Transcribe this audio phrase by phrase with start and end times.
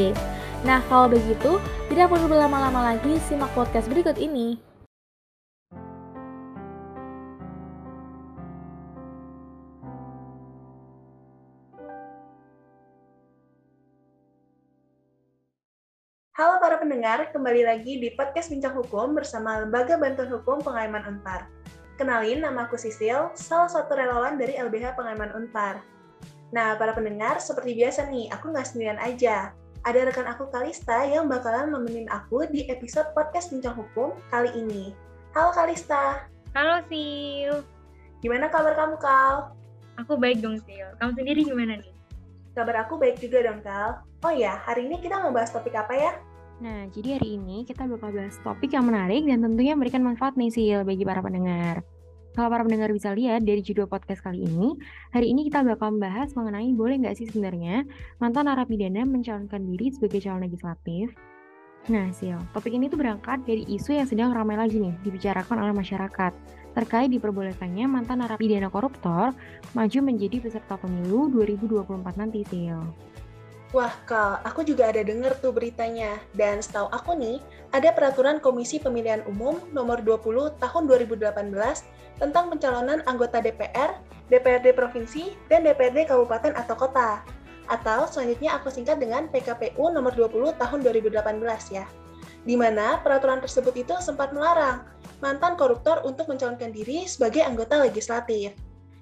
[0.64, 1.60] Nah, kalau begitu,
[1.92, 4.56] tidak perlu berlama-lama lagi, simak podcast berikut ini.
[17.06, 21.46] Pendengar, kembali lagi di podcast Bincang Hukum bersama Lembaga Bantuan Hukum Pengayaman Unpar.
[21.94, 25.86] Kenalin, nama aku Sisil, salah satu relawan dari LBH Pengayaman Unpar.
[26.50, 29.54] Nah, para pendengar, seperti biasa nih, aku nggak sendirian aja.
[29.86, 34.90] Ada rekan aku Kalista yang bakalan nemenin aku di episode podcast Bincang Hukum kali ini.
[35.30, 36.26] Halo Kalista.
[36.58, 37.62] Halo Sil.
[38.18, 39.54] Gimana kabar kamu, Kal?
[40.02, 40.90] Aku baik dong Sil.
[40.98, 41.94] Kamu sendiri gimana nih?
[42.58, 44.02] Kabar aku baik juga dong, Kal.
[44.26, 46.18] Oh ya, hari ini kita mau bahas topik apa ya?
[46.56, 50.48] Nah, jadi hari ini kita bakal bahas topik yang menarik dan tentunya memberikan manfaat nih
[50.48, 51.84] Sil bagi para pendengar.
[52.32, 54.76] Kalau para pendengar bisa lihat dari judul podcast kali ini,
[55.12, 57.84] hari ini kita bakal membahas mengenai boleh nggak sih sebenarnya
[58.20, 61.12] mantan narapidana mencalonkan diri sebagai calon legislatif.
[61.92, 65.76] Nah, Sil, topik ini tuh berangkat dari isu yang sedang ramai lagi nih dibicarakan oleh
[65.76, 66.32] masyarakat
[66.72, 69.32] terkait diperbolehkannya mantan narapidana koruptor
[69.72, 72.80] maju menjadi peserta pemilu 2024 nanti, Sil.
[73.74, 76.22] Wah, Kal, aku juga ada denger tuh beritanya.
[76.38, 77.42] Dan setahu aku nih,
[77.74, 81.50] ada peraturan Komisi Pemilihan Umum nomor 20 tahun 2018
[82.22, 83.98] tentang pencalonan anggota DPR,
[84.30, 87.26] DPRD Provinsi, dan DPRD Kabupaten atau Kota.
[87.66, 91.84] Atau selanjutnya aku singkat dengan PKPU nomor 20 tahun 2018 ya.
[92.46, 94.86] Di mana peraturan tersebut itu sempat melarang
[95.18, 98.54] mantan koruptor untuk mencalonkan diri sebagai anggota legislatif.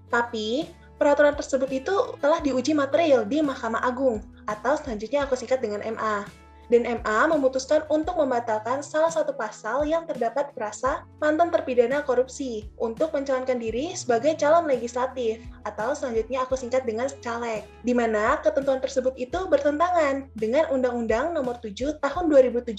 [0.08, 0.64] Tapi,
[0.96, 6.24] peraturan tersebut itu telah diuji material di Mahkamah Agung atau selanjutnya aku singkat dengan MA.
[6.72, 13.12] Dan MA memutuskan untuk membatalkan salah satu pasal yang terdapat perasa mantan terpidana korupsi untuk
[13.12, 17.68] mencalonkan diri sebagai calon legislatif atau selanjutnya aku singkat dengan caleg.
[17.84, 22.72] Di mana ketentuan tersebut itu bertentangan dengan Undang-Undang Nomor 7 Tahun 2017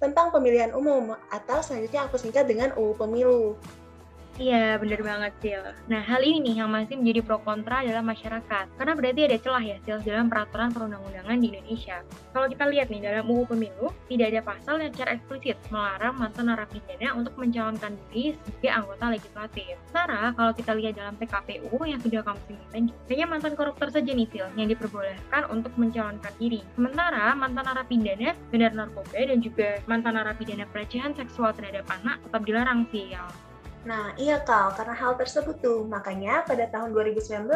[0.00, 3.60] tentang Pemilihan Umum atau selanjutnya aku singkat dengan UU Pemilu.
[4.40, 5.60] Iya, bener banget, Sil.
[5.92, 8.72] Nah, hal ini nih yang masih menjadi pro kontra dalam masyarakat.
[8.72, 12.00] Karena berarti ada celah ya, Sil, dalam peraturan perundang-undangan di Indonesia.
[12.32, 16.48] Kalau kita lihat nih, dalam UU Pemilu, tidak ada pasal yang secara eksplisit melarang mantan
[16.48, 19.76] narapidana untuk mencalonkan diri sebagai anggota legislatif.
[19.92, 24.24] Sementara, kalau kita lihat dalam PKPU yang sudah kamu sebutkan, hanya mantan koruptor saja nih,
[24.32, 26.64] Sil, yang diperbolehkan untuk mencalonkan diri.
[26.80, 32.88] Sementara, mantan narapidana, benar narkoba, dan juga mantan narapidana pelecehan seksual terhadap anak tetap dilarang,
[32.88, 33.49] Sil.
[33.80, 37.48] Nah, iya Kal, karena hal tersebut tuh, makanya pada tahun 2019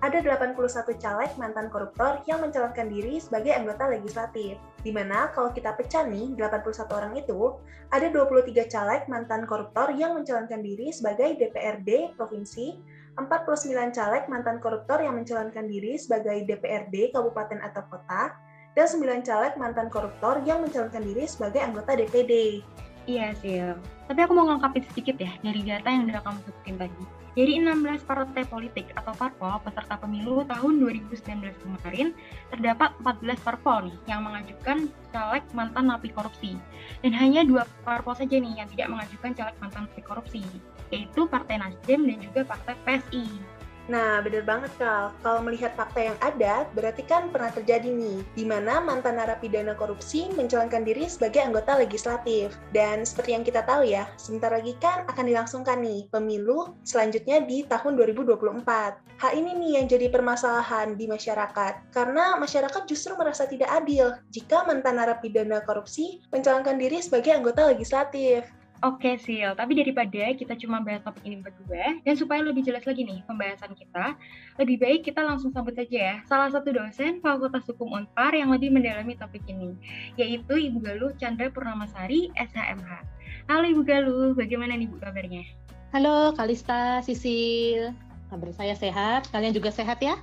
[0.00, 0.56] ada 81
[0.96, 4.56] caleg mantan koruptor yang mencalonkan diri sebagai anggota legislatif.
[4.80, 7.60] Di mana kalau kita pecah nih, 81 orang itu,
[7.92, 12.80] ada 23 caleg mantan koruptor yang mencalonkan diri sebagai DPRD Provinsi,
[13.20, 18.32] 49 caleg mantan koruptor yang mencalonkan diri sebagai DPRD Kabupaten atau Kota,
[18.72, 22.64] dan 9 caleg mantan koruptor yang mencalonkan diri sebagai anggota DPD.
[23.06, 23.78] Iya, Sil.
[24.10, 27.02] Tapi aku mau ngungkapin sedikit ya dari data yang udah kamu sebutin tadi.
[27.36, 31.22] Jadi 16 partai politik atau parpol peserta pemilu tahun 2019
[31.62, 32.16] kemarin
[32.48, 36.58] terdapat 14 parpol nih yang mengajukan caleg mantan napi korupsi.
[37.04, 40.42] Dan hanya dua parpol saja nih yang tidak mengajukan caleg mantan napi korupsi,
[40.90, 43.55] yaitu Partai Nasdem dan juga Partai PSI.
[43.86, 45.14] Nah, bener banget Kal.
[45.22, 50.26] Kalau melihat fakta yang ada, berarti kan pernah terjadi nih, di mana mantan narapidana korupsi
[50.34, 52.58] mencalonkan diri sebagai anggota legislatif.
[52.74, 57.62] Dan seperti yang kita tahu ya, sebentar lagi kan akan dilangsungkan nih pemilu selanjutnya di
[57.70, 59.22] tahun 2024.
[59.22, 64.66] Hal ini nih yang jadi permasalahan di masyarakat, karena masyarakat justru merasa tidak adil jika
[64.66, 68.44] mantan narapidana korupsi mencalonkan diri sebagai anggota legislatif.
[68.84, 69.56] Oke, Sil.
[69.56, 73.72] Tapi daripada kita cuma bahas topik ini berdua, dan supaya lebih jelas lagi nih pembahasan
[73.72, 74.12] kita,
[74.60, 78.68] lebih baik kita langsung sambut saja ya salah satu dosen Fakultas Hukum Unpar yang lebih
[78.68, 79.72] mendalami topik ini,
[80.20, 83.00] yaitu Ibu Galuh Chandra Purnamasari, SHMH.
[83.48, 85.48] Halo Ibu Galuh, bagaimana nih Bu kabarnya?
[85.96, 87.96] Halo Kalista, Sisil.
[88.28, 90.20] Kabar saya sehat, kalian juga sehat ya?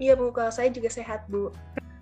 [0.00, 1.52] Iya Bu, kalau saya juga sehat Bu.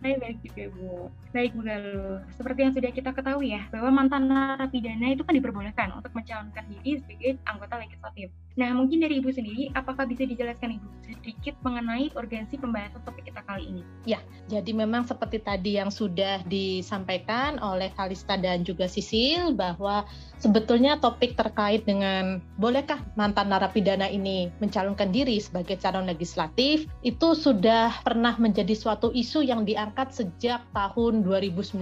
[0.02, 1.14] Baik, baik juga Bu.
[1.31, 5.94] Baik Bu Galuh, seperti yang sudah kita ketahui ya, bahwa mantan narapidana itu kan diperbolehkan
[5.94, 8.34] untuk mencalonkan diri sebagai anggota legislatif.
[8.52, 13.40] Nah, mungkin dari Ibu sendiri, apakah bisa dijelaskan Ibu sedikit mengenai urgensi pembahasan topik kita
[13.49, 13.82] kali ini?
[14.04, 14.20] Ya,
[14.52, 20.04] jadi memang seperti tadi yang sudah disampaikan oleh Kalista dan juga Sisil, bahwa
[20.37, 28.05] sebetulnya topik terkait dengan bolehkah mantan narapidana ini mencalonkan diri sebagai calon legislatif, itu sudah
[28.05, 31.81] pernah menjadi suatu isu yang diangkat sejak tahun 2019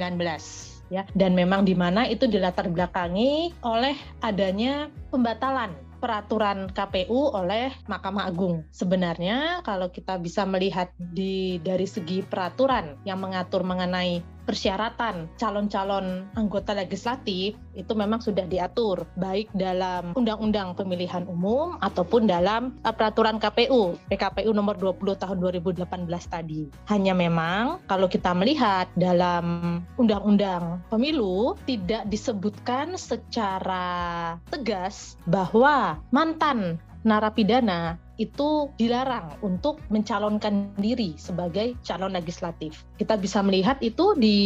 [0.90, 3.94] ya dan memang di mana itu dilatar belakangi oleh
[4.26, 5.70] adanya pembatalan
[6.00, 8.64] peraturan KPU oleh Mahkamah Agung.
[8.72, 16.74] Sebenarnya kalau kita bisa melihat di dari segi peraturan yang mengatur mengenai persyaratan calon-calon anggota
[16.74, 23.94] legislatif itu memang sudah diatur baik dalam Undang-Undang Pemilihan Umum ataupun dalam uh, peraturan KPU
[24.10, 25.86] PKPU nomor 20 tahun 2018
[26.26, 26.66] tadi.
[26.90, 37.96] Hanya memang kalau kita melihat dalam Undang-Undang Pemilu tidak disebutkan secara tegas bahwa mantan narapidana
[38.20, 42.84] itu dilarang untuk mencalonkan diri sebagai calon legislatif.
[43.00, 44.36] Kita bisa melihat itu di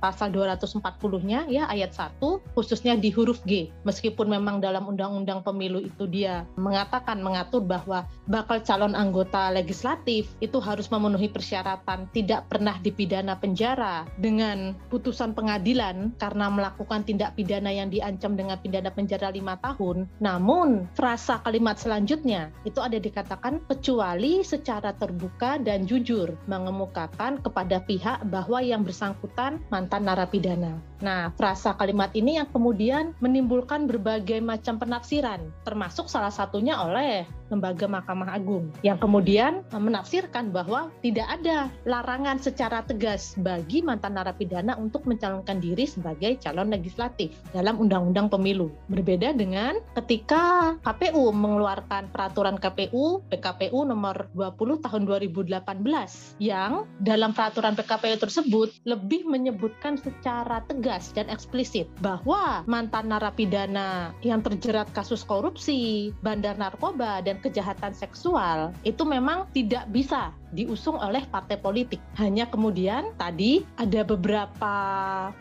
[0.00, 3.68] pasal 240-nya ya ayat 1 khususnya di huruf G.
[3.84, 10.56] Meskipun memang dalam undang-undang pemilu itu dia mengatakan mengatur bahwa bakal calon anggota legislatif itu
[10.56, 17.90] harus memenuhi persyaratan tidak pernah dipidana penjara dengan putusan pengadilan karena melakukan tindak pidana yang
[17.90, 20.08] diancam dengan pidana penjara lima tahun.
[20.22, 28.22] Namun frasa kalimat selanjutnya itu ada dikatakan kecuali secara terbuka dan jujur mengemukakan kepada pihak
[28.30, 30.78] bahwa yang bersangkutan mantan narapidana.
[31.02, 37.84] Nah, frasa kalimat ini yang kemudian menimbulkan berbagai macam penafsiran, termasuk salah satunya oleh lembaga
[37.84, 45.04] Mahkamah Agung yang kemudian menafsirkan bahwa tidak ada larangan secara tegas bagi mantan narapidana untuk
[45.04, 48.72] mencalonkan diri sebagai calon legislatif dalam Undang-Undang Pemilu.
[48.88, 57.72] Berbeda dengan ketika KPU mengeluarkan peraturan KPU PKPU nomor 20 tahun 2018 yang dalam peraturan
[57.72, 66.12] PKPU tersebut lebih menyebutkan secara tegas dan eksplisit bahwa mantan narapidana yang terjerat kasus korupsi,
[66.20, 71.98] bandar narkoba, dan kejahatan seksual itu memang tidak bisa diusung oleh partai politik.
[72.20, 74.74] Hanya kemudian tadi ada beberapa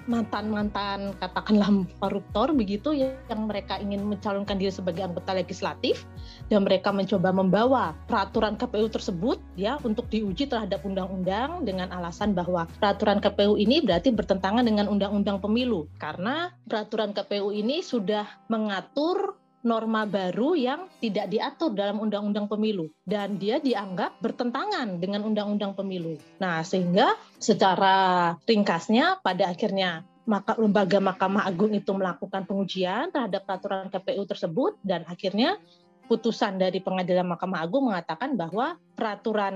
[0.07, 1.69] mantan-mantan katakanlah
[1.99, 6.07] koruptor begitu yang mereka ingin mencalonkan diri sebagai anggota legislatif
[6.47, 12.65] dan mereka mencoba membawa peraturan KPU tersebut ya untuk diuji terhadap undang-undang dengan alasan bahwa
[12.79, 20.09] peraturan KPU ini berarti bertentangan dengan undang-undang pemilu karena peraturan KPU ini sudah mengatur norma
[20.09, 26.17] baru yang tidak diatur dalam undang-undang pemilu dan dia dianggap bertentangan dengan undang-undang pemilu.
[26.41, 33.89] Nah, sehingga secara ringkasnya pada akhirnya maka lembaga Mahkamah Agung itu melakukan pengujian terhadap peraturan
[33.89, 35.57] KPU tersebut dan akhirnya
[36.05, 39.55] putusan dari pengadilan Mahkamah Agung mengatakan bahwa peraturan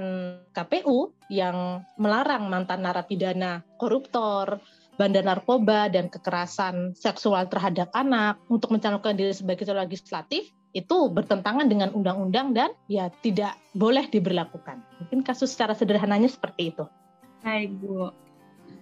[0.55, 4.63] KPU yang melarang mantan narapidana koruptor
[4.95, 11.71] bandar narkoba dan kekerasan seksual terhadap anak untuk mencalonkan diri sebagai calon legislatif itu bertentangan
[11.71, 14.83] dengan undang-undang dan ya tidak boleh diberlakukan.
[14.99, 16.83] Mungkin kasus secara sederhananya seperti itu.
[17.39, 18.11] Baik, Bu.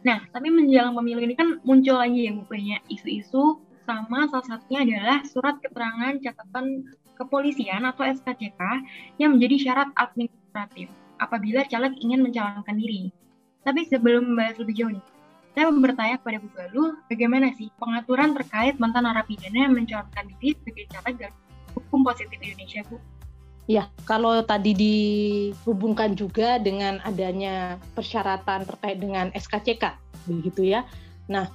[0.02, 4.80] Nah, tapi menjelang pemilu ini kan muncul lagi ya Bu banyak isu-isu sama salah satunya
[4.88, 8.62] adalah surat keterangan catatan kepolisian atau SKCK
[9.22, 10.90] yang menjadi syarat administratif
[11.22, 13.14] apabila caleg ingin mencalonkan diri.
[13.64, 15.06] Tapi sebelum membahas lebih jauh nih,
[15.54, 20.58] saya mau bertanya kepada Bu Galuh, bagaimana sih pengaturan terkait mantan narapidana yang mencalonkan diri
[20.58, 21.30] sebagai caleg
[21.78, 22.98] hukum positif Indonesia, Bu?
[23.64, 29.96] Ya, kalau tadi dihubungkan juga dengan adanya persyaratan terkait dengan SKCK,
[30.28, 30.84] begitu ya.
[31.32, 31.48] Nah,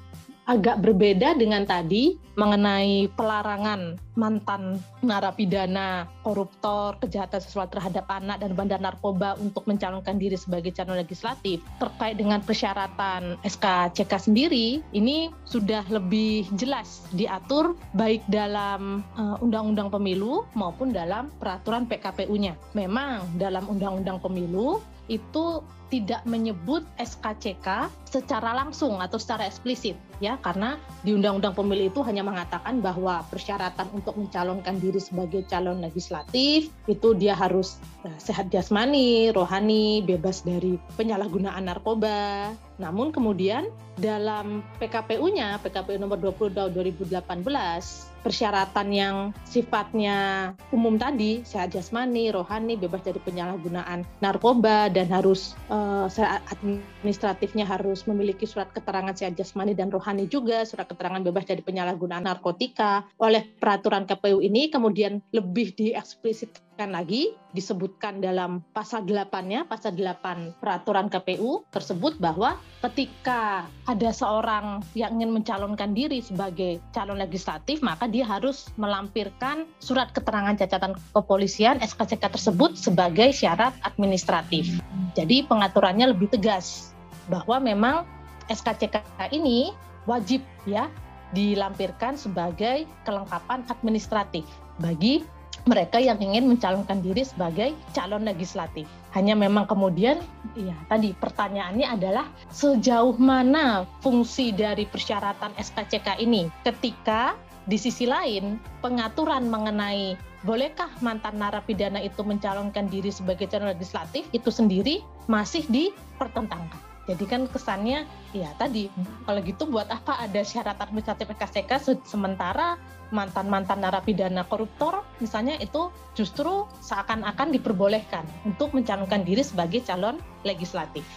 [0.49, 8.81] agak berbeda dengan tadi mengenai pelarangan mantan narapidana, koruptor, kejahatan seksual terhadap anak dan bandar
[8.81, 11.61] narkoba untuk mencalonkan diri sebagai calon legislatif.
[11.77, 20.49] Terkait dengan persyaratan SKCK sendiri, ini sudah lebih jelas diatur baik dalam uh, undang-undang pemilu
[20.57, 22.57] maupun dalam peraturan PKPU-nya.
[22.73, 24.81] Memang dalam undang-undang pemilu
[25.13, 32.01] itu tidak menyebut SKCK secara langsung atau secara eksplisit ya karena di Undang-Undang Pemilu itu
[32.03, 38.51] hanya mengatakan bahwa persyaratan untuk mencalonkan diri sebagai calon legislatif itu dia harus uh, sehat
[38.51, 42.51] jasmani, rohani, bebas dari penyalahgunaan narkoba.
[42.79, 51.75] Namun kemudian dalam PKPU-nya, PKPU nomor 20 tahun 2018 persyaratan yang sifatnya umum tadi, sehat
[51.75, 56.07] jasmani, rohani, bebas dari penyalahgunaan narkoba dan harus uh,
[56.51, 62.25] administratifnya harus memiliki surat keterangan sehat jasmani dan rohani juga, surat keterangan bebas dari penyalahgunaan
[62.25, 63.05] narkotika.
[63.21, 71.11] Oleh peraturan KPU ini kemudian lebih dieksplisitkan lagi disebutkan dalam pasal 8-nya, pasal 8 peraturan
[71.11, 72.55] KPU tersebut bahwa
[72.87, 80.15] ketika ada seorang yang ingin mencalonkan diri sebagai calon legislatif, maka dia harus melampirkan surat
[80.15, 84.79] keterangan catatan kepolisian SKCK tersebut sebagai syarat administratif.
[85.19, 86.95] Jadi pengaturannya lebih tegas
[87.27, 88.07] bahwa memang
[88.49, 89.03] SKCK
[89.35, 89.75] ini
[90.09, 90.89] wajib ya
[91.37, 94.49] dilampirkan sebagai kelengkapan administratif
[94.81, 95.21] bagi
[95.69, 98.89] mereka yang ingin mencalonkan diri sebagai calon legislatif.
[99.13, 100.17] Hanya memang kemudian,
[100.57, 107.37] ya tadi pertanyaannya adalah sejauh mana fungsi dari persyaratan SKCK ini ketika
[107.69, 114.49] di sisi lain pengaturan mengenai bolehkah mantan narapidana itu mencalonkan diri sebagai calon legislatif itu
[114.49, 116.81] sendiri masih dipertentangkan.
[117.09, 118.05] Jadi kan kesannya
[118.37, 118.93] ya tadi
[119.25, 122.77] kalau gitu buat apa ada syarat administratif KCK sementara
[123.09, 131.09] mantan-mantan narapidana koruptor misalnya itu justru seakan-akan diperbolehkan untuk mencalonkan diri sebagai calon legislatif.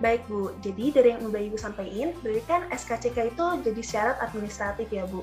[0.00, 4.88] Baik Bu, jadi dari yang udah Ibu sampaikan, berarti kan SKCK itu jadi syarat administratif
[4.88, 5.20] ya Bu.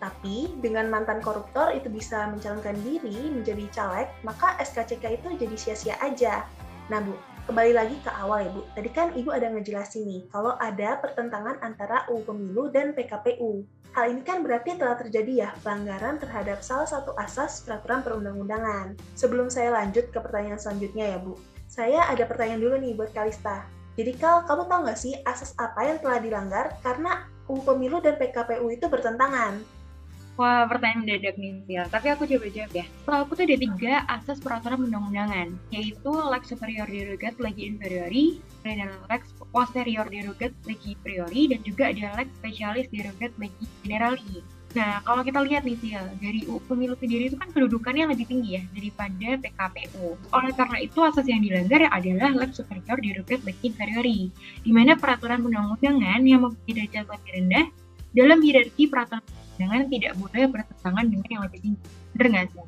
[0.00, 5.96] Tapi dengan mantan koruptor itu bisa mencalonkan diri menjadi caleg, maka SKCK itu jadi sia-sia
[6.00, 6.48] aja.
[6.88, 7.12] Nah Bu,
[7.44, 8.62] kembali lagi ke awal ya Bu.
[8.72, 13.64] Tadi kan Ibu ada ngejelasin nih, kalau ada pertentangan antara UU Pemilu dan PKPU.
[13.94, 18.98] Hal ini kan berarti telah terjadi ya pelanggaran terhadap salah satu asas peraturan perundang-undangan.
[19.14, 21.36] Sebelum saya lanjut ke pertanyaan selanjutnya ya Bu,
[21.68, 23.68] saya ada pertanyaan dulu nih buat Kalista.
[23.94, 28.18] Jadi Kal, kamu tahu nggak sih asas apa yang telah dilanggar karena UU Pemilu dan
[28.18, 29.60] PKPU itu bertentangan?
[30.34, 31.84] Wah, pertanyaan mendadak nih, Sil.
[31.86, 32.84] Tapi aku coba jawab ya.
[32.90, 38.90] Setelah aku tuh ada tiga asas peraturan undang-undangan, yaitu lex superior derogat legi inferiori, dan
[39.06, 44.42] lex posterior derogat legi priori, dan juga ada lex specialis derogat legi generali.
[44.74, 48.58] Nah, kalau kita lihat nih, Sil, dari UU pemilu sendiri itu kan kedudukannya lebih tinggi
[48.58, 50.18] ya daripada PKPU.
[50.34, 54.34] Oleh karena itu, asas yang dilanggar adalah lex superior derogat legi inferiori,
[54.66, 57.66] di mana peraturan undang-undangan yang memiliki derajat lebih rendah
[58.18, 59.22] dalam hierarki peraturan
[59.56, 61.84] dengan tidak boleh bertentangan dengan yang lebih tinggi.
[62.14, 62.64] Bener nggak sih?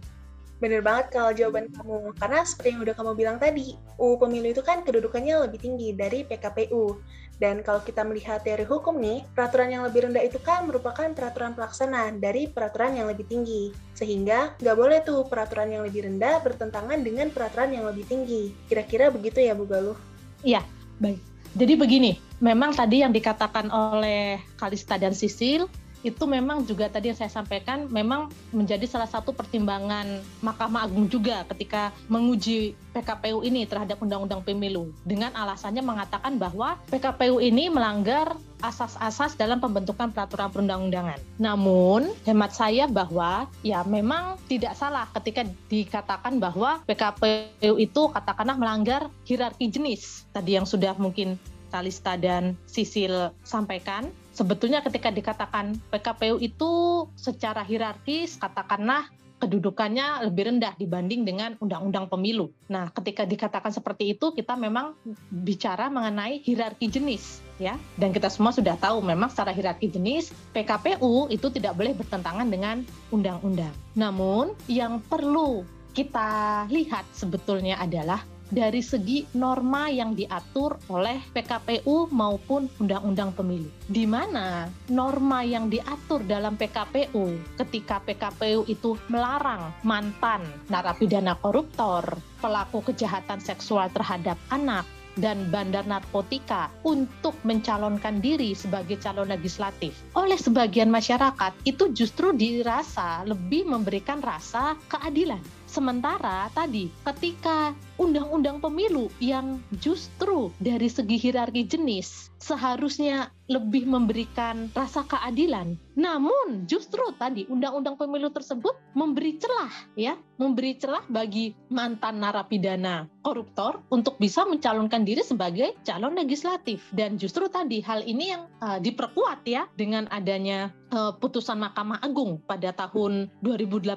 [0.56, 2.16] Bener banget kalau jawaban kamu.
[2.16, 6.24] Karena seperti yang udah kamu bilang tadi, UU Pemilu itu kan kedudukannya lebih tinggi dari
[6.24, 6.96] PKPU.
[7.36, 11.52] Dan kalau kita melihat teori hukum nih, peraturan yang lebih rendah itu kan merupakan peraturan
[11.52, 13.76] pelaksana dari peraturan yang lebih tinggi.
[13.92, 18.56] Sehingga nggak boleh tuh peraturan yang lebih rendah bertentangan dengan peraturan yang lebih tinggi.
[18.72, 20.00] Kira-kira begitu ya Bu Galuh?
[20.40, 20.64] Iya,
[20.96, 21.20] baik.
[21.56, 25.68] Jadi begini, memang tadi yang dikatakan oleh Kalista dan Sisil
[26.04, 31.46] itu memang juga tadi yang saya sampaikan memang menjadi salah satu pertimbangan Mahkamah Agung juga
[31.54, 39.36] ketika menguji PKPU ini terhadap Undang-Undang Pemilu dengan alasannya mengatakan bahwa PKPU ini melanggar asas-asas
[39.36, 41.20] dalam pembentukan peraturan perundang-undangan.
[41.36, 49.12] Namun, hemat saya bahwa ya memang tidak salah ketika dikatakan bahwa PKPU itu katakanlah melanggar
[49.28, 50.24] hierarki jenis.
[50.32, 51.36] Tadi yang sudah mungkin
[51.68, 56.70] Kalista dan Sisil sampaikan sebetulnya ketika dikatakan PKPU itu
[57.16, 62.48] secara hierarkis katakanlah kedudukannya lebih rendah dibanding dengan undang-undang pemilu.
[62.72, 64.96] Nah, ketika dikatakan seperti itu, kita memang
[65.28, 67.76] bicara mengenai hierarki jenis, ya.
[68.00, 72.80] Dan kita semua sudah tahu memang secara hierarki jenis PKPU itu tidak boleh bertentangan dengan
[73.12, 73.72] undang-undang.
[73.92, 82.70] Namun, yang perlu kita lihat sebetulnya adalah dari segi norma yang diatur oleh PKPU maupun
[82.78, 83.70] Undang-Undang Pemilu.
[83.86, 92.06] Di mana norma yang diatur dalam PKPU ketika PKPU itu melarang mantan narapidana koruptor,
[92.38, 94.86] pelaku kejahatan seksual terhadap anak,
[95.16, 103.24] dan bandar narkotika untuk mencalonkan diri sebagai calon legislatif oleh sebagian masyarakat itu justru dirasa
[103.24, 105.40] lebih memberikan rasa keadilan.
[105.66, 115.06] Sementara tadi ketika undang-undang pemilu yang justru dari segi hierarki jenis seharusnya lebih memberikan rasa
[115.06, 115.78] keadilan.
[115.96, 123.80] Namun justru tadi undang-undang pemilu tersebut memberi celah ya, memberi celah bagi mantan narapidana koruptor
[123.88, 126.84] untuk bisa mencalonkan diri sebagai calon legislatif.
[126.92, 132.42] Dan justru tadi hal ini yang uh, diperkuat ya dengan adanya uh, putusan Mahkamah Agung
[132.44, 133.96] pada tahun 2018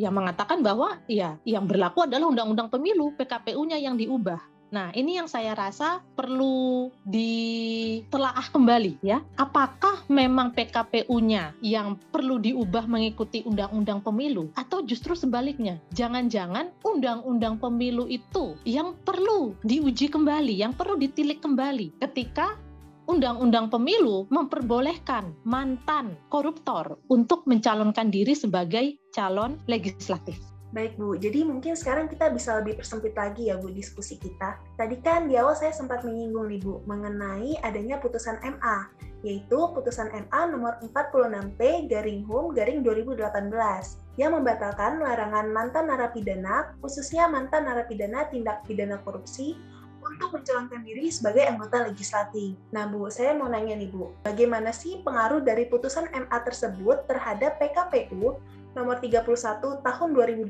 [0.00, 5.28] yang mengatakan bahwa ya yang berlaku adalah undang-undang pemilu PKPU-nya yang diubah Nah, ini yang
[5.28, 9.20] saya rasa perlu ditelaah kembali ya.
[9.36, 15.76] Apakah memang PKPU-nya yang perlu diubah mengikuti undang-undang pemilu atau justru sebaliknya?
[15.92, 22.56] Jangan-jangan undang-undang pemilu itu yang perlu diuji kembali, yang perlu ditilik kembali ketika
[23.02, 30.38] Undang-undang Pemilu memperbolehkan mantan koruptor untuk mencalonkan diri sebagai calon legislatif.
[30.72, 34.56] Baik Bu, jadi mungkin sekarang kita bisa lebih persempit lagi ya Bu diskusi kita.
[34.80, 38.88] Tadi kan di awal saya sempat menyinggung nih Bu mengenai adanya putusan MA,
[39.20, 43.20] yaitu putusan MA nomor 46P garing HUM garing 2018
[44.16, 49.60] yang membatalkan larangan mantan narapidana, khususnya mantan narapidana tindak pidana korupsi
[50.00, 52.56] untuk mencalonkan diri sebagai anggota legislatif.
[52.72, 57.60] Nah Bu, saya mau nanya nih Bu, bagaimana sih pengaruh dari putusan MA tersebut terhadap
[57.60, 58.40] PKPU
[58.74, 59.24] nomor 31
[59.84, 60.48] tahun 2018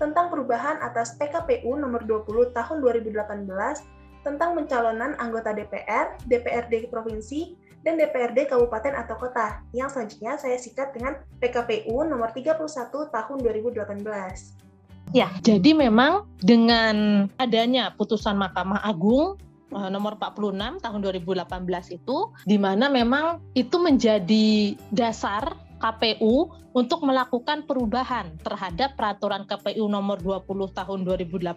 [0.00, 7.96] tentang perubahan atas PKPU nomor 20 tahun 2018 tentang pencalonan anggota DPR, DPRD provinsi, dan
[7.96, 12.60] DPRD kabupaten atau kota yang selanjutnya saya sikat dengan PKPU nomor 31
[13.08, 15.16] tahun 2018.
[15.16, 19.40] Ya, jadi memang dengan adanya putusan Mahkamah Agung
[19.72, 25.50] eh, nomor 46 tahun 2018 itu di mana memang itu menjadi dasar
[25.80, 30.46] KPU untuk melakukan perubahan terhadap peraturan KPU nomor 20
[30.76, 31.50] tahun 2018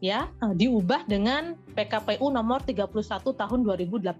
[0.00, 2.94] ya eh, diubah dengan PKPU nomor 31
[3.34, 4.12] tahun 2018.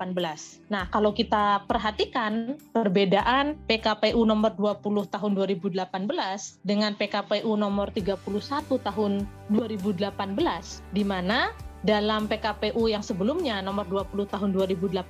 [0.68, 5.78] Nah, kalau kita perhatikan perbedaan PKPU nomor 20 tahun 2018
[6.64, 8.20] dengan PKPU nomor 31
[8.80, 9.12] tahun
[9.52, 10.10] 2018
[10.94, 15.00] di mana dalam PKPU yang sebelumnya nomor 20 tahun 2018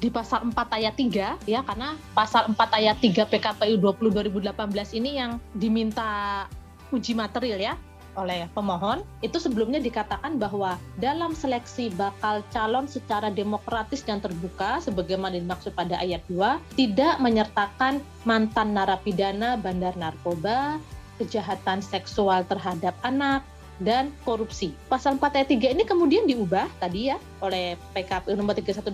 [0.00, 5.20] di pasal 4 ayat 3 ya karena pasal 4 ayat 3 PKPU 20 2018 ini
[5.20, 6.44] yang diminta
[6.90, 7.74] uji material ya
[8.12, 15.40] oleh pemohon itu sebelumnya dikatakan bahwa dalam seleksi bakal calon secara demokratis dan terbuka sebagaimana
[15.40, 20.76] dimaksud pada ayat 2 tidak menyertakan mantan narapidana bandar narkoba,
[21.16, 23.40] kejahatan seksual terhadap anak,
[23.82, 24.72] dan korupsi.
[24.86, 28.86] Pasal 4 ayat 3 ini kemudian diubah tadi ya oleh PKPU nomor 31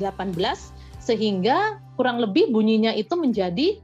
[1.00, 3.78] sehingga kurang lebih bunyinya itu menjadi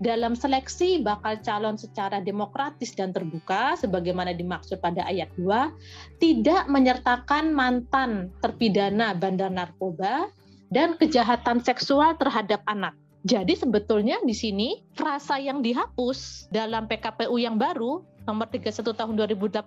[0.00, 7.52] dalam seleksi bakal calon secara demokratis dan terbuka sebagaimana dimaksud pada ayat 2 tidak menyertakan
[7.52, 10.32] mantan terpidana bandar narkoba
[10.72, 12.96] dan kejahatan seksual terhadap anak.
[13.20, 19.60] Jadi sebetulnya di sini frasa yang dihapus dalam PKPU yang baru nomor 31 tahun 2018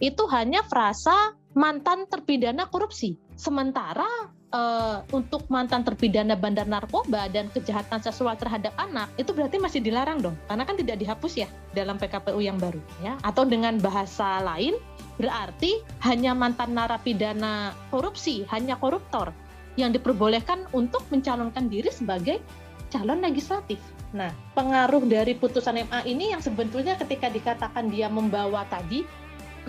[0.00, 3.18] itu hanya frasa mantan terpidana korupsi.
[3.34, 4.06] Sementara
[4.54, 10.22] uh, untuk mantan terpidana bandar narkoba dan kejahatan seksual terhadap anak itu berarti masih dilarang
[10.22, 10.36] dong.
[10.46, 13.18] Karena kan tidak dihapus ya dalam PKPU yang baru ya.
[13.24, 14.78] Atau dengan bahasa lain
[15.18, 19.34] berarti hanya mantan narapidana korupsi hanya koruptor
[19.78, 22.42] yang diperbolehkan untuk mencalonkan diri sebagai
[22.90, 23.78] calon legislatif
[24.10, 29.06] Nah, pengaruh dari putusan MA ini yang sebetulnya ketika dikatakan dia membawa tadi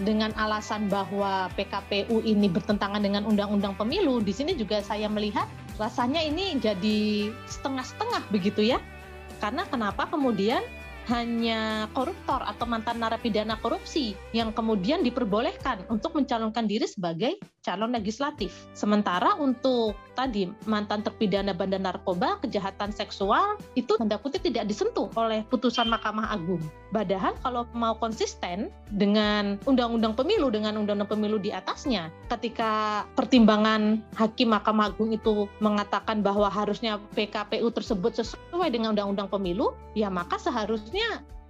[0.02, 5.46] dengan alasan bahwa PKPU ini bertentangan dengan undang-undang pemilu, di sini juga saya melihat
[5.78, 8.82] rasanya ini jadi setengah-setengah begitu ya.
[9.38, 10.62] Karena kenapa kemudian
[11.12, 18.56] hanya koruptor atau mantan narapidana korupsi yang kemudian diperbolehkan untuk mencalonkan diri sebagai calon legislatif.
[18.72, 25.44] Sementara untuk tadi mantan terpidana bandar narkoba, kejahatan seksual itu tanda kutip tidak disentuh oleh
[25.52, 26.64] putusan Mahkamah Agung.
[26.96, 34.52] Padahal kalau mau konsisten dengan undang-undang pemilu dengan undang-undang pemilu di atasnya, ketika pertimbangan hakim
[34.52, 41.01] Mahkamah Agung itu mengatakan bahwa harusnya PKPU tersebut sesuai dengan undang-undang pemilu, ya maka seharusnya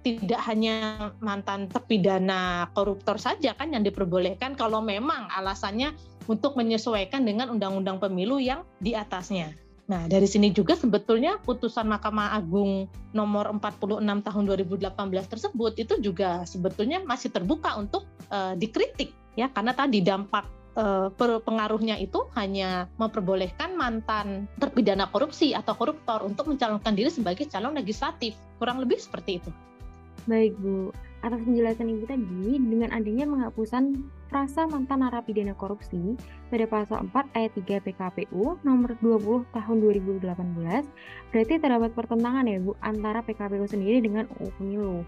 [0.02, 5.94] tidak hanya mantan terpidana koruptor saja kan yang diperbolehkan kalau memang alasannya
[6.26, 9.54] untuk menyesuaikan dengan undang-undang pemilu yang di atasnya.
[9.90, 14.88] Nah, dari sini juga sebetulnya putusan Mahkamah Agung nomor 46 tahun 2018
[15.26, 21.96] tersebut itu juga sebetulnya masih terbuka untuk uh, dikritik ya karena tadi dampak eh, pengaruhnya
[22.00, 28.36] itu hanya memperbolehkan mantan terpidana korupsi atau koruptor untuk mencalonkan diri sebagai calon legislatif.
[28.56, 29.50] Kurang lebih seperti itu.
[30.30, 30.94] Baik Bu,
[31.26, 36.14] atas penjelasan Ibu tadi, dengan adanya penghapusan frasa mantan narapidana korupsi
[36.46, 40.22] pada pasal 4 ayat 3 PKPU nomor 20 tahun 2018,
[41.34, 45.02] berarti terdapat pertentangan ya Bu antara PKPU sendiri dengan UU Pemilu.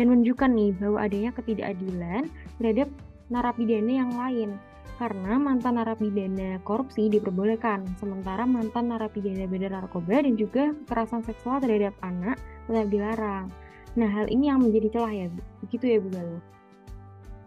[0.00, 2.22] Yang menunjukkan nih bahwa adanya ketidakadilan
[2.56, 2.88] terhadap
[3.28, 4.56] narapidana yang lain
[4.96, 11.94] karena mantan narapidana korupsi diperbolehkan, sementara mantan narapidana beredar narkoba dan juga kekerasan seksual terhadap
[12.06, 12.38] anak
[12.70, 13.50] tetap dilarang.
[13.94, 15.26] Nah, hal ini yang menjadi celah ya.
[15.66, 16.42] Begitu ya, Bu Galuh?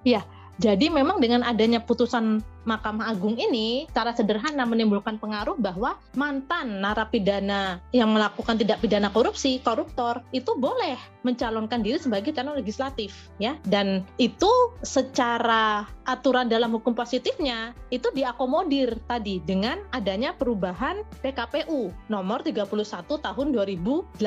[0.08, 0.22] Iya,
[0.58, 7.80] jadi memang dengan adanya putusan Mahkamah Agung ini secara sederhana menimbulkan pengaruh bahwa mantan narapidana
[7.96, 13.56] yang melakukan tidak pidana korupsi, koruptor itu boleh mencalonkan diri sebagai calon legislatif ya.
[13.64, 14.52] Dan itu
[14.84, 22.68] secara aturan dalam hukum positifnya itu diakomodir tadi dengan adanya perubahan PKPU nomor 31
[23.08, 24.20] tahun 2018.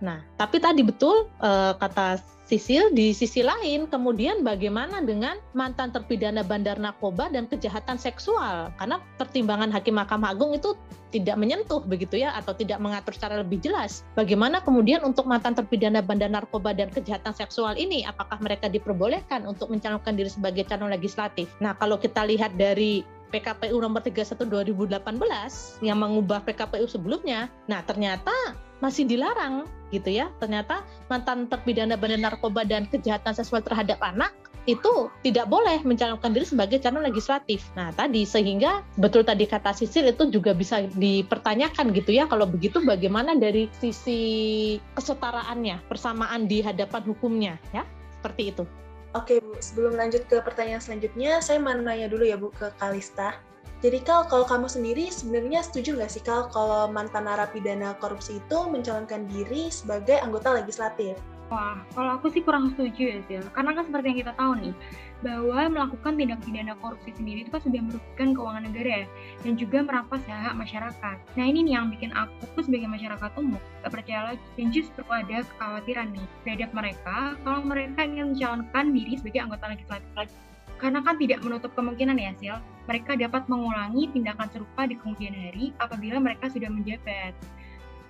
[0.00, 6.44] Nah, tapi tadi betul eh, kata Sisil di sisi lain kemudian bagaimana dengan mantan terpidana
[6.44, 10.76] bandar narkoba dan kejahatan seksual karena pertimbangan hakim Mahkamah Agung itu
[11.08, 16.04] tidak menyentuh begitu ya atau tidak mengatur secara lebih jelas bagaimana kemudian untuk mantan terpidana
[16.04, 21.48] bandar narkoba dan kejahatan seksual ini apakah mereka diperbolehkan untuk mencalonkan diri sebagai calon legislatif.
[21.64, 28.30] Nah, kalau kita lihat dari PKPU nomor 31 2018 yang mengubah PKPU sebelumnya, nah ternyata
[28.82, 30.30] masih dilarang gitu ya.
[30.42, 34.34] Ternyata mantan terpidana bandar narkoba dan kejahatan seksual terhadap anak
[34.64, 37.68] itu tidak boleh mencalonkan diri sebagai calon legislatif.
[37.76, 42.24] Nah, tadi sehingga betul tadi kata Sisil itu juga bisa dipertanyakan gitu ya.
[42.24, 44.20] Kalau begitu bagaimana dari sisi
[44.96, 47.84] kesetaraannya, persamaan di hadapan hukumnya ya?
[48.20, 48.64] Seperti itu.
[49.14, 53.36] Oke Bu, sebelum lanjut ke pertanyaan selanjutnya, saya mau nanya dulu ya Bu ke Kalista.
[53.84, 58.58] Jadi Kal, kalau kamu sendiri sebenarnya setuju nggak sih Kal kalau mantan narapidana korupsi itu
[58.64, 61.20] mencalonkan diri sebagai anggota legislatif?
[61.52, 63.44] Wah, kalau aku sih kurang setuju ya, Sil.
[63.52, 64.74] Karena kan seperti yang kita tahu nih,
[65.20, 69.06] bahwa melakukan tindak pidana korupsi sendiri itu kan sudah merugikan keuangan negara ya,
[69.44, 71.16] dan juga merampas hak masyarakat.
[71.36, 75.44] Nah ini nih yang bikin aku sebagai masyarakat umum gak percaya lagi, dan justru ada
[75.44, 80.36] kekhawatiran nih terhadap mereka kalau mereka ingin mencalonkan diri sebagai anggota legislatif lagi.
[80.80, 85.72] Karena kan tidak menutup kemungkinan ya, Sil, mereka dapat mengulangi tindakan serupa di kemudian hari
[85.80, 87.32] apabila mereka sudah menjabat.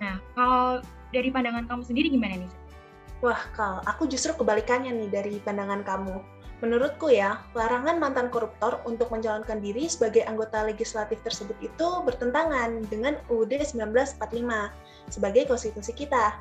[0.03, 0.83] Nah, kalau
[1.15, 2.51] dari pandangan kamu sendiri gimana nih?
[3.23, 6.19] Wah, Kal, aku justru kebalikannya nih dari pandangan kamu.
[6.63, 13.19] Menurutku ya, larangan mantan koruptor untuk mencalonkan diri sebagai anggota legislatif tersebut itu bertentangan dengan
[13.27, 14.19] UUD 1945
[15.11, 16.39] sebagai konstitusi kita.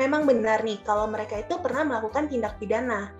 [0.00, 3.12] Memang benar nih kalau mereka itu pernah melakukan tindak pidana,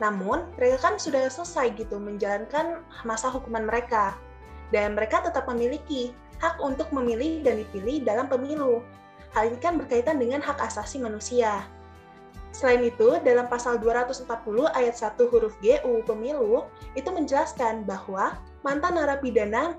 [0.00, 4.16] namun, mereka kan sudah selesai gitu menjalankan masa hukuman mereka.
[4.72, 8.80] Dan mereka tetap memiliki hak untuk memilih dan dipilih dalam pemilu.
[9.36, 11.68] Hal ini kan berkaitan dengan hak asasi manusia.
[12.50, 14.26] Selain itu, dalam pasal 240
[14.74, 16.66] ayat 1 huruf G UU Pemilu,
[16.98, 19.78] itu menjelaskan bahwa mantan narapidana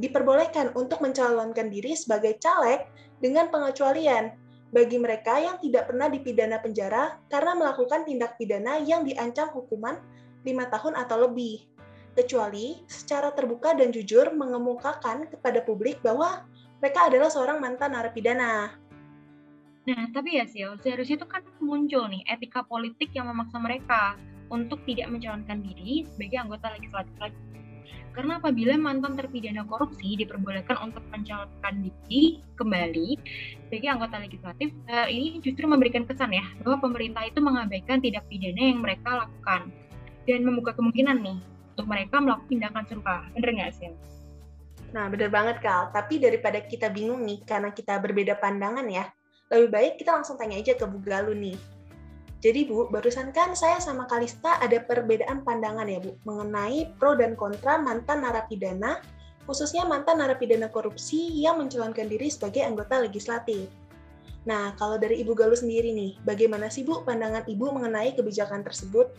[0.00, 2.88] diperbolehkan untuk mencalonkan diri sebagai caleg
[3.22, 4.34] dengan pengecualian
[4.68, 9.96] bagi mereka yang tidak pernah dipidana penjara karena melakukan tindak pidana yang diancam hukuman
[10.44, 11.64] 5 tahun atau lebih,
[12.18, 16.42] kecuali secara terbuka dan jujur mengemukakan kepada publik bahwa
[16.82, 18.74] mereka adalah seorang mantan narapidana.
[19.88, 24.20] Nah, tapi ya Sil, seharusnya itu kan muncul nih etika politik yang memaksa mereka
[24.52, 27.32] untuk tidak mencalonkan diri sebagai anggota legislatif.
[28.18, 33.14] Karena apabila mantan terpidana korupsi diperbolehkan untuk mencalonkan diri kembali
[33.70, 38.74] sebagai anggota legislatif, hal ini justru memberikan kesan ya bahwa pemerintah itu mengabaikan tindak pidana
[38.74, 39.70] yang mereka lakukan
[40.26, 41.38] dan membuka kemungkinan nih
[41.78, 43.22] untuk mereka melakukan tindakan serupa.
[43.38, 43.94] Bener nggak sih?
[44.90, 45.94] Nah, bener banget Kal.
[45.94, 49.06] Tapi daripada kita bingung nih karena kita berbeda pandangan ya,
[49.46, 51.77] lebih baik kita langsung tanya aja ke Bu Galuh nih
[52.38, 57.34] jadi Bu, barusan kan saya sama Kalista ada perbedaan pandangan ya Bu, mengenai pro dan
[57.34, 59.02] kontra mantan narapidana,
[59.42, 63.66] khususnya mantan narapidana korupsi yang mencalonkan diri sebagai anggota legislatif.
[64.46, 69.10] Nah, kalau dari Ibu Galuh sendiri nih, bagaimana sih Bu pandangan Ibu mengenai kebijakan tersebut?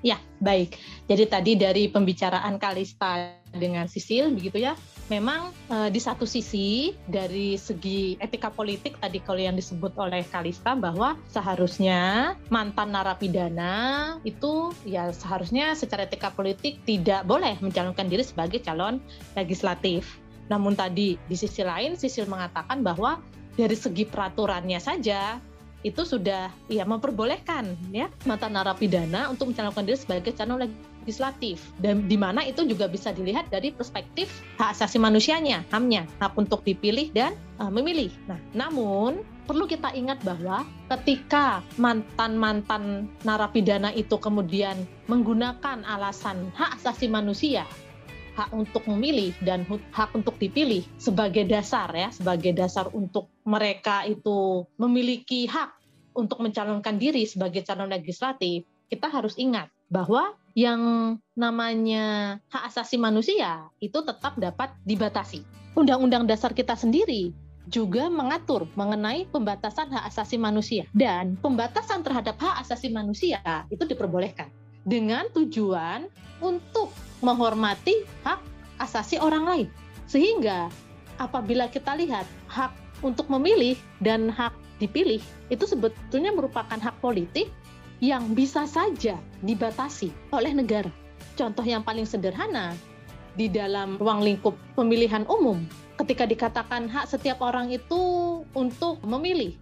[0.00, 0.80] Ya, baik.
[1.12, 4.72] Jadi tadi dari pembicaraan Kalista dengan Sisil, begitu ya,
[5.06, 10.74] memang e, di satu sisi dari segi etika politik tadi kalau yang disebut oleh Kalista
[10.74, 18.62] bahwa seharusnya mantan narapidana itu ya seharusnya secara etika politik tidak boleh mencalonkan diri sebagai
[18.62, 18.98] calon
[19.38, 20.18] legislatif.
[20.46, 23.18] Namun tadi di sisi lain Sisil mengatakan bahwa
[23.58, 25.38] dari segi peraturannya saja
[25.86, 30.95] itu sudah ya memperbolehkan ya mantan narapidana untuk mencalonkan diri sebagai calon legislatif
[31.78, 34.26] dan di mana itu juga bisa dilihat dari perspektif
[34.58, 38.10] hak asasi manusianya, HAM-nya, hak untuk dipilih dan uh, memilih.
[38.26, 40.66] Nah, namun perlu kita ingat bahwa
[40.98, 44.74] ketika mantan-mantan narapidana itu kemudian
[45.06, 47.62] menggunakan alasan hak asasi manusia
[48.36, 49.64] hak untuk memilih dan
[49.96, 55.72] hak untuk dipilih sebagai dasar ya, sebagai dasar untuk mereka itu memiliki hak
[56.12, 60.80] untuk mencalonkan diri sebagai calon legislatif, kita harus ingat bahwa yang
[61.36, 65.44] namanya hak asasi manusia itu tetap dapat dibatasi.
[65.76, 67.36] Undang-undang dasar kita sendiri
[67.68, 74.48] juga mengatur mengenai pembatasan hak asasi manusia dan pembatasan terhadap hak asasi manusia itu diperbolehkan
[74.86, 76.06] dengan tujuan
[76.38, 78.40] untuk menghormati hak
[78.78, 79.68] asasi orang lain.
[80.06, 80.70] Sehingga
[81.18, 82.72] apabila kita lihat hak
[83.02, 87.50] untuk memilih dan hak dipilih itu sebetulnya merupakan hak politik
[88.00, 90.92] yang bisa saja dibatasi oleh negara.
[91.36, 92.76] Contoh yang paling sederhana
[93.36, 95.60] di dalam ruang lingkup pemilihan umum
[96.00, 98.00] ketika dikatakan hak setiap orang itu
[98.52, 99.56] untuk memilih.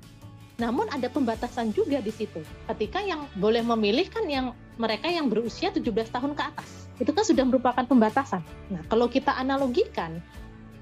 [0.55, 2.39] Namun ada pembatasan juga di situ.
[2.71, 7.27] Ketika yang boleh memilih kan yang mereka yang berusia 17 tahun ke atas itu kan
[7.27, 8.43] sudah merupakan pembatasan.
[8.71, 10.23] Nah, kalau kita analogikan,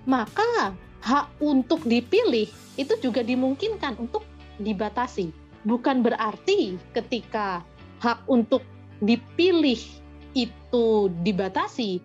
[0.04, 4.24] maka hak untuk dipilih itu juga dimungkinkan untuk
[4.60, 5.32] dibatasi.
[5.62, 7.62] Bukan berarti ketika
[8.02, 8.66] hak untuk
[9.02, 9.78] dipilih
[10.34, 12.02] itu dibatasi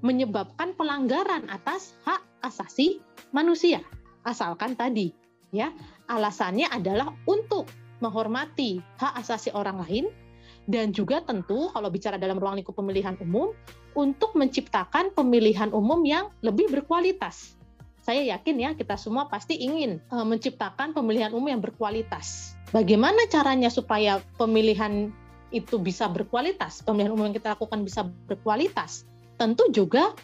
[0.00, 3.00] menyebabkan pelanggaran atas hak asasi
[3.32, 3.80] manusia.
[4.24, 5.12] Asalkan tadi
[5.52, 5.72] ya,
[6.08, 7.68] alasannya adalah untuk
[8.00, 10.06] menghormati hak asasi orang lain
[10.68, 13.52] dan juga tentu kalau bicara dalam ruang lingkup pemilihan umum
[13.96, 17.56] untuk menciptakan pemilihan umum yang lebih berkualitas.
[18.00, 22.56] Saya yakin ya kita semua pasti ingin uh, menciptakan pemilihan umum yang berkualitas.
[22.70, 25.10] Bagaimana caranya supaya pemilihan
[25.50, 29.02] itu bisa berkualitas, pemilihan umum yang kita lakukan bisa berkualitas?
[29.34, 30.14] Tentu juga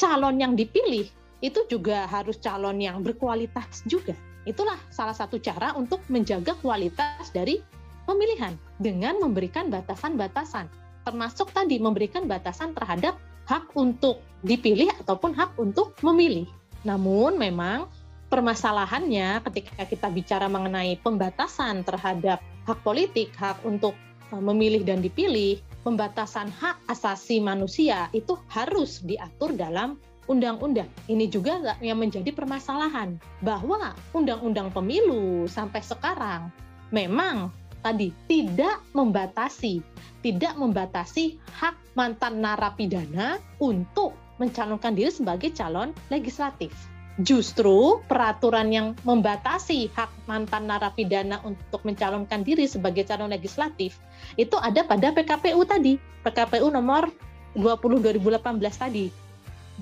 [0.00, 1.04] calon yang dipilih
[1.44, 4.16] itu juga harus calon yang berkualitas juga.
[4.48, 7.60] Itulah salah satu cara untuk menjaga kualitas dari
[8.08, 10.72] pemilihan dengan memberikan batasan-batasan,
[11.04, 16.48] termasuk tadi memberikan batasan terhadap hak untuk dipilih ataupun hak untuk memilih.
[16.88, 17.92] Namun memang
[18.30, 23.98] permasalahannya ketika kita bicara mengenai pembatasan terhadap hak politik, hak untuk
[24.30, 29.98] e, memilih dan dipilih, pembatasan hak asasi manusia itu harus diatur dalam
[30.30, 30.86] undang-undang.
[31.10, 36.54] Ini juga yang menjadi permasalahan bahwa undang-undang pemilu sampai sekarang
[36.94, 37.50] memang
[37.82, 39.82] tadi tidak membatasi,
[40.22, 46.70] tidak membatasi hak mantan narapidana untuk mencalonkan diri sebagai calon legislatif.
[47.18, 53.98] Justru peraturan yang membatasi hak mantan narapidana untuk mencalonkan diri sebagai calon legislatif
[54.38, 57.10] itu ada pada PKPU tadi, PKPU nomor
[57.58, 59.10] 20 2018 tadi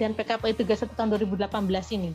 [0.00, 2.10] dan PKPU 31 tahun 2018 ini.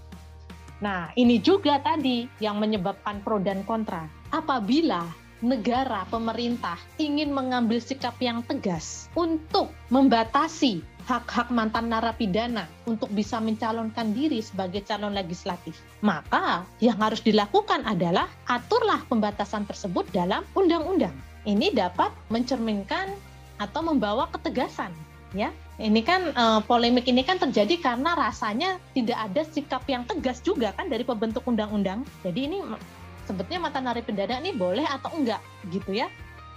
[0.82, 4.10] Nah, ini juga tadi yang menyebabkan pro dan kontra.
[4.34, 5.08] Apabila
[5.44, 14.16] negara, pemerintah ingin mengambil sikap yang tegas untuk membatasi hak-hak mantan narapidana untuk bisa mencalonkan
[14.16, 15.76] diri sebagai calon legislatif.
[16.00, 21.14] Maka yang harus dilakukan adalah aturlah pembatasan tersebut dalam undang-undang.
[21.44, 23.12] Ini dapat mencerminkan
[23.60, 24.92] atau membawa ketegasan
[25.36, 25.52] ya.
[25.82, 30.70] Ini kan uh, polemik ini kan terjadi karena rasanya tidak ada sikap yang tegas juga
[30.78, 32.06] kan dari pembentuk undang-undang.
[32.22, 32.62] Jadi ini
[33.26, 36.08] sebetulnya mantan narapidana ini boleh atau enggak gitu ya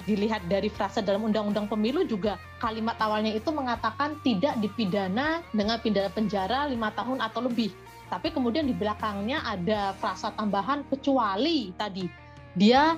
[0.07, 6.09] dilihat dari frasa dalam undang-undang pemilu juga kalimat awalnya itu mengatakan tidak dipidana dengan pidana
[6.09, 7.75] penjara lima tahun atau lebih.
[8.07, 12.07] Tapi kemudian di belakangnya ada frasa tambahan kecuali tadi.
[12.55, 12.95] Dia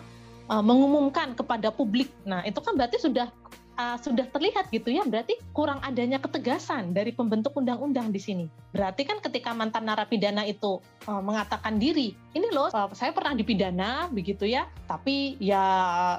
[0.53, 2.13] uh, mengumumkan kepada publik.
[2.29, 3.33] Nah itu kan berarti sudah
[3.79, 8.47] uh, sudah terlihat gitu ya berarti kurang adanya ketegasan dari pembentuk undang-undang di sini.
[8.75, 14.11] Berarti kan ketika mantan narapidana itu uh, mengatakan diri, ini loh uh, saya pernah dipidana
[14.13, 15.65] begitu ya, tapi ya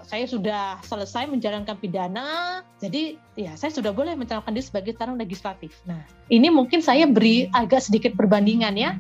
[0.08, 5.76] saya sudah selesai menjalankan pidana, jadi ya saya sudah boleh mencalonkan diri sebagai calon legislatif.
[5.86, 8.98] Nah, ini mungkin saya beri agak sedikit perbandingan ya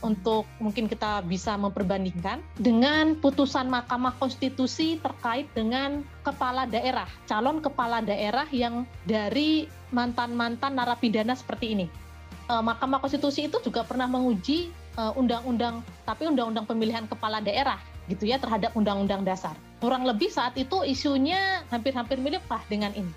[0.00, 7.98] untuk mungkin kita bisa memperbandingkan dengan putusan Mahkamah Konstitusi terkait dengan kepala daerah, calon kepala
[8.02, 11.86] daerah yang dari mantan-mantan narapidana seperti ini.
[12.48, 18.24] Eh, Mahkamah Konstitusi itu juga pernah menguji eh, undang-undang, tapi undang-undang pemilihan kepala daerah gitu
[18.24, 19.52] ya terhadap undang-undang dasar.
[19.78, 23.12] Kurang lebih saat itu isunya hampir-hampir mirip lah dengan ini.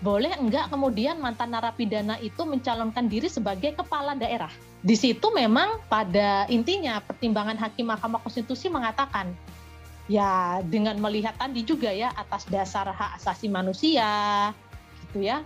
[0.00, 4.50] Boleh enggak kemudian mantan narapidana itu mencalonkan diri sebagai kepala daerah?
[4.84, 9.32] Di situ memang pada intinya pertimbangan hakim Mahkamah Konstitusi mengatakan
[10.04, 14.52] ya dengan melihat tadi juga ya atas dasar hak asasi manusia
[15.08, 15.40] gitu ya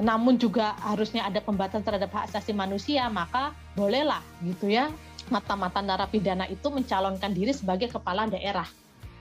[0.00, 4.90] namun juga harusnya ada pembatasan terhadap hak asasi manusia, maka bolehlah gitu ya
[5.30, 8.66] mata-mata narapidana itu mencalonkan diri sebagai kepala daerah.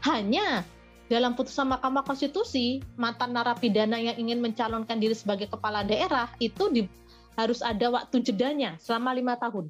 [0.02, 0.66] Hanya
[1.08, 6.90] dalam putusan Mahkamah Konstitusi, mantan narapidana yang ingin mencalonkan diri sebagai kepala daerah itu di,
[7.38, 9.70] harus ada waktu jedanya selama lima tahun.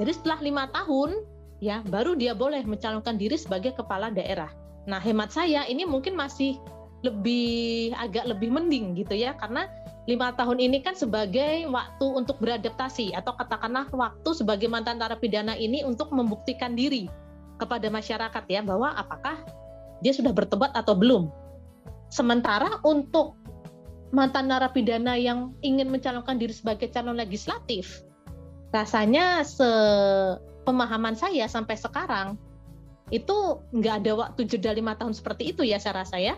[0.00, 1.22] Jadi setelah lima tahun,
[1.60, 4.50] ya baru dia boleh mencalonkan diri sebagai kepala daerah.
[4.88, 6.58] Nah, hemat saya ini mungkin masih
[7.02, 9.66] lebih agak lebih mending gitu ya, karena
[10.10, 15.86] lima tahun ini kan sebagai waktu untuk beradaptasi atau katakanlah waktu sebagai mantan narapidana ini
[15.86, 17.06] untuk membuktikan diri
[17.62, 19.38] kepada masyarakat ya bahwa apakah
[20.02, 21.30] dia sudah bertobat atau belum.
[22.10, 23.38] Sementara untuk
[24.12, 28.04] mantan narapidana yang ingin mencalonkan diri sebagai calon legislatif,
[28.70, 32.36] rasanya sepemahaman saya sampai sekarang
[33.12, 36.36] itu nggak ada waktu jeda lima tahun seperti itu ya saya rasa ya.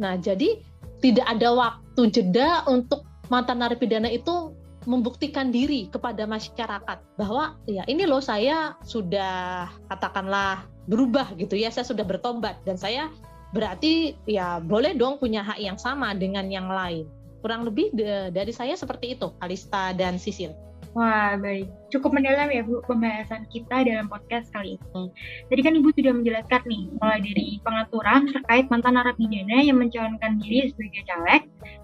[0.00, 0.60] Nah jadi
[1.00, 4.56] tidak ada waktu jeda untuk mantan narapidana itu
[4.88, 11.84] membuktikan diri kepada masyarakat bahwa ya ini loh saya sudah katakanlah berubah gitu ya saya
[11.84, 13.12] sudah bertobat dan saya
[13.52, 17.08] berarti ya boleh dong punya hak yang sama dengan yang lain
[17.40, 20.52] kurang lebih de, dari saya seperti itu Alista dan Sisil.
[20.96, 21.68] Wah, baik.
[21.92, 25.04] Cukup mendalam ya, Bu, pembahasan kita dalam podcast kali ini.
[25.52, 30.72] Tadi kan Ibu sudah menjelaskan nih, mulai dari pengaturan terkait mantan narapidana yang mencalonkan diri
[30.72, 31.42] sebagai caleg,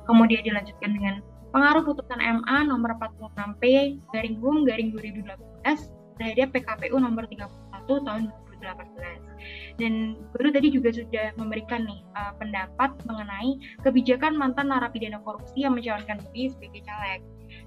[0.09, 1.15] kemudian dilanjutkan dengan
[1.55, 3.63] pengaruh putusan MA nomor 46P
[4.11, 5.39] garing garing 2018
[6.19, 7.47] terhadap PKPU nomor 31
[7.87, 8.23] tahun
[8.59, 9.64] 2018.
[9.75, 15.75] Dan baru tadi juga sudah memberikan nih uh, pendapat mengenai kebijakan mantan narapidana korupsi yang
[15.75, 17.21] mencalonkan diri sebagai caleg.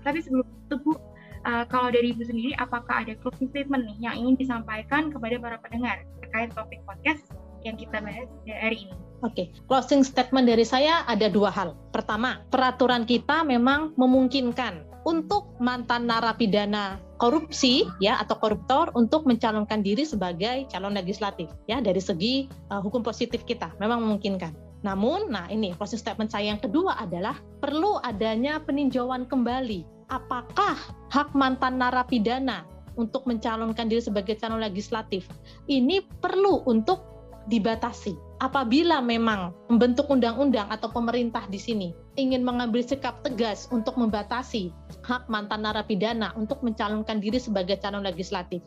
[0.07, 4.15] Tapi sebelum itu Bu, uh, kalau dari Ibu sendiri, apakah ada closing statement nih yang
[4.15, 7.27] ingin disampaikan kepada para pendengar terkait topik podcast
[7.67, 8.95] yang kita bahas hari ini?
[9.25, 9.47] Oke, okay.
[9.65, 11.73] closing statement dari saya ada dua hal.
[11.89, 20.03] Pertama, peraturan kita memang memungkinkan untuk mantan narapidana korupsi ya atau koruptor untuk mencalonkan diri
[20.03, 24.51] sebagai calon legislatif ya dari segi uh, hukum positif kita memang memungkinkan.
[24.85, 30.77] Namun, nah ini closing statement saya yang kedua adalah perlu adanya peninjauan kembali apakah
[31.09, 32.67] hak mantan narapidana
[32.99, 35.25] untuk mencalonkan diri sebagai calon legislatif
[35.71, 37.01] ini perlu untuk
[37.47, 38.26] dibatasi.
[38.37, 41.89] Apabila memang membentuk undang-undang atau pemerintah di sini
[42.21, 44.69] ingin mengambil sikap tegas untuk membatasi
[45.01, 48.61] hak mantan narapidana untuk mencalonkan diri sebagai calon legislatif,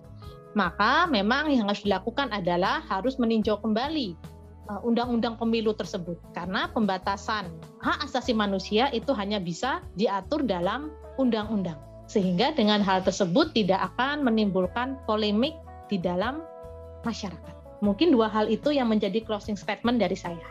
[0.59, 4.18] maka memang yang harus dilakukan adalah harus meninjau kembali
[4.66, 7.46] uh, undang-undang pemilu tersebut karena pembatasan
[7.78, 11.78] hak asasi manusia itu hanya bisa diatur dalam undang-undang.
[12.11, 15.54] Sehingga dengan hal tersebut tidak akan menimbulkan polemik
[15.87, 16.42] di dalam
[17.06, 17.59] masyarakat.
[17.80, 20.44] Mungkin dua hal itu yang menjadi closing statement dari saya.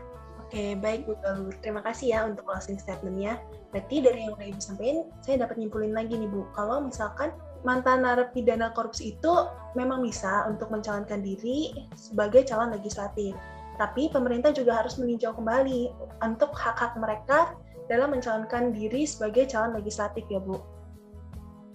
[0.49, 1.53] Oke, baik Bu Galuh.
[1.61, 3.37] Terima kasih ya untuk closing statementnya.
[3.69, 7.29] Berarti dari yang udah Ibu sampaikan, saya dapat nyimpulin lagi nih Bu, kalau misalkan
[7.61, 9.33] mantan narapidana korupsi itu
[9.77, 13.37] memang bisa untuk mencalonkan diri sebagai calon legislatif.
[13.77, 15.93] Tapi pemerintah juga harus meninjau kembali
[16.25, 17.53] untuk hak-hak mereka
[17.85, 20.57] dalam mencalonkan diri sebagai calon legislatif ya Bu.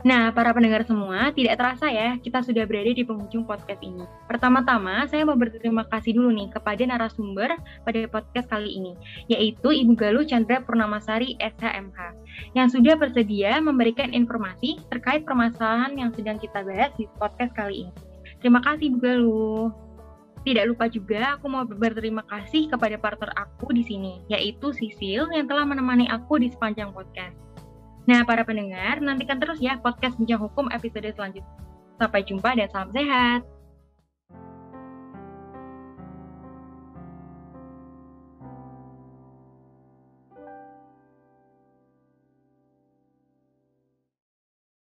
[0.05, 4.05] Nah, para pendengar semua, tidak terasa ya, kita sudah berada di penghujung podcast ini.
[4.29, 7.57] Pertama-tama, saya mau berterima kasih dulu nih kepada narasumber
[7.89, 8.93] pada podcast kali ini,
[9.33, 12.21] yaitu Ibu Galuh Chandra Purnamasari SHMH,
[12.53, 17.93] yang sudah bersedia memberikan informasi terkait permasalahan yang sedang kita bahas di podcast kali ini.
[18.45, 19.73] Terima kasih Ibu Galuh.
[20.45, 25.49] Tidak lupa juga aku mau berterima kasih kepada partner aku di sini, yaitu Sisil yang
[25.49, 27.54] telah menemani aku di sepanjang podcast.
[28.05, 31.49] Nah, para pendengar, nantikan terus ya podcast Bincang Hukum episode selanjutnya.
[31.97, 33.54] Sampai jumpa dan salam sehat.